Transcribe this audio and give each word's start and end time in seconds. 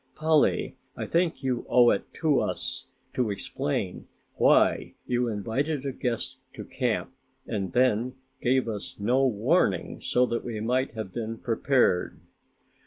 Polly, 0.15 0.77
I 0.97 1.05
think 1.05 1.43
you 1.43 1.63
owe 1.69 1.91
it 1.91 2.11
to 2.15 2.39
us 2.39 2.87
to 3.13 3.29
explain 3.29 4.07
why 4.37 4.95
you 5.05 5.29
invited 5.29 5.85
a 5.85 5.91
guest 5.91 6.37
to 6.53 6.65
camp 6.65 7.11
and 7.45 7.71
then 7.73 8.15
gave 8.41 8.67
us 8.67 8.95
no 8.97 9.27
warning 9.27 9.99
so 10.01 10.25
that 10.25 10.43
we 10.43 10.59
might 10.59 10.95
have 10.95 11.13
been 11.13 11.37
prepared." 11.37 12.19